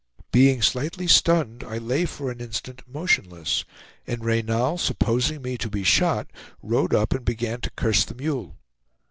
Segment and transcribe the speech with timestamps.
[0.31, 3.65] Being slightly stunned, I lay for an instant motionless,
[4.07, 6.25] and Reynal, supposing me to be shot,
[6.63, 8.55] rode up and began to curse the mule.